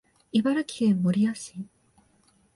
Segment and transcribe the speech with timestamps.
[0.31, 1.53] 茨城県守谷市